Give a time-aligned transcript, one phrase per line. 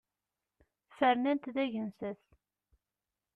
[0.97, 2.21] Fernen-t d agensas.